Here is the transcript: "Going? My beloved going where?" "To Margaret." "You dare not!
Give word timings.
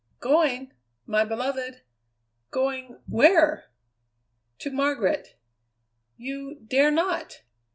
"Going? 0.19 0.73
My 1.05 1.23
beloved 1.23 1.83
going 2.49 3.03
where?" 3.05 3.65
"To 4.57 4.71
Margaret." 4.71 5.37
"You 6.17 6.59
dare 6.67 6.89
not! 6.89 7.43